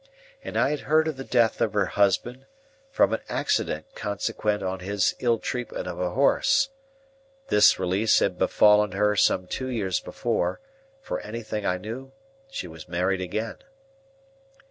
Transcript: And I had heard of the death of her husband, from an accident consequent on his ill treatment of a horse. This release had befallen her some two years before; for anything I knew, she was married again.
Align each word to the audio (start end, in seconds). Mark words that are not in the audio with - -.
And 0.43 0.57
I 0.57 0.71
had 0.71 0.79
heard 0.89 1.07
of 1.07 1.15
the 1.17 1.23
death 1.23 1.61
of 1.61 1.73
her 1.73 1.85
husband, 1.85 2.47
from 2.89 3.13
an 3.13 3.19
accident 3.29 3.85
consequent 3.93 4.63
on 4.63 4.79
his 4.79 5.13
ill 5.19 5.37
treatment 5.37 5.85
of 5.87 5.99
a 5.99 6.09
horse. 6.09 6.69
This 7.49 7.77
release 7.77 8.17
had 8.17 8.39
befallen 8.39 8.93
her 8.93 9.15
some 9.15 9.45
two 9.45 9.67
years 9.67 9.99
before; 9.99 10.59
for 11.03 11.19
anything 11.19 11.67
I 11.67 11.77
knew, 11.77 12.13
she 12.49 12.67
was 12.67 12.89
married 12.89 13.21
again. 13.21 13.57